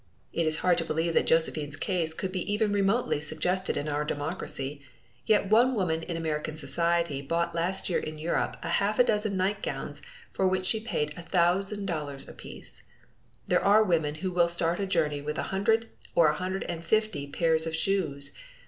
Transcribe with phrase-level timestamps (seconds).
[0.33, 4.03] It is hard to believe that Josephine's case could be even remotely suggested in our
[4.03, 4.81] democracy;
[5.27, 10.01] yet one woman in American society bought last summer in Europe a half dozen nightgowns
[10.33, 12.81] for which she paid a thousand dollars apiece.
[13.47, 16.63] There are women who will start on a journey with a hundred or a hundred
[16.63, 18.31] and fifty pairs of shoes.